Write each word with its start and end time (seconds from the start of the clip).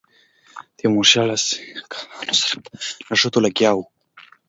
تیمورشاه 0.77 1.25
له 1.29 1.35
سیکهانو 1.47 2.33
سره 2.41 2.53
په 2.65 2.69
نښتو 3.09 3.39
لګیا 3.45 3.71
وو. 3.73 3.83